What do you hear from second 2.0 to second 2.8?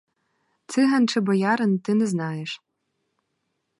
знаєш.